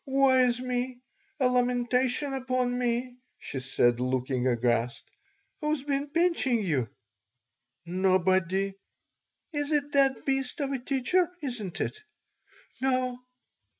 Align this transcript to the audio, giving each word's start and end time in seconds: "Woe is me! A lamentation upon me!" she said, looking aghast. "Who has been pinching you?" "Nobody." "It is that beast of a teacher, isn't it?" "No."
"Woe 0.03 0.31
is 0.31 0.59
me! 0.59 0.99
A 1.39 1.47
lamentation 1.47 2.33
upon 2.33 2.75
me!" 2.79 3.17
she 3.37 3.59
said, 3.59 3.99
looking 3.99 4.47
aghast. 4.47 5.03
"Who 5.59 5.69
has 5.69 5.83
been 5.83 6.09
pinching 6.09 6.63
you?" 6.63 6.89
"Nobody." 7.85 8.73
"It 9.53 9.57
is 9.71 9.91
that 9.91 10.25
beast 10.25 10.59
of 10.59 10.71
a 10.71 10.79
teacher, 10.79 11.29
isn't 11.43 11.79
it?" 11.81 11.99
"No." 12.81 13.19